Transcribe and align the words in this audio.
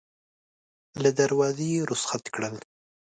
له 1.01 1.09
دروازې 1.19 1.67
یې 1.73 1.81
رخصت 1.91 2.23
کړل. 2.35 2.55